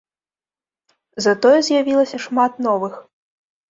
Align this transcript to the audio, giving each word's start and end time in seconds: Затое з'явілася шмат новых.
Затое 1.27 1.53
з'явілася 1.69 2.25
шмат 2.27 2.53
новых. 2.71 2.93